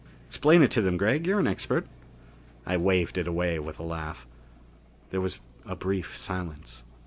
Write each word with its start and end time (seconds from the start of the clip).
Explain 0.29 0.63
it 0.63 0.71
to 0.71 0.81
them, 0.81 0.97
Gregg. 0.97 1.27
You're 1.27 1.39
an 1.39 1.45
expert." 1.45 1.85
I 2.65 2.75
waved 2.75 3.19
it 3.19 3.27
away 3.27 3.59
with 3.59 3.77
a 3.77 3.83
laugh. 3.83 4.25
There 5.11 5.21
was 5.21 5.37
a 5.63 5.75
brief 5.75 6.17
silence. 6.17 6.83